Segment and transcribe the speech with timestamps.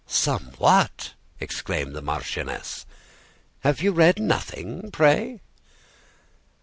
[0.07, 2.87] "Somewhat!" exclaimed the marchioness.
[3.59, 5.41] "Have you read nothing, pray?"